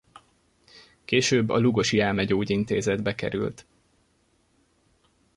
[1.05, 3.65] Később a lugosi elmegyógyintézetbe került.